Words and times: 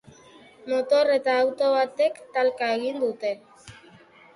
Motor 0.71 1.11
eta 1.17 1.37
auto 1.43 1.69
batek 1.75 2.21
talka 2.41 2.75
egin 2.81 3.03
dute. 3.09 3.39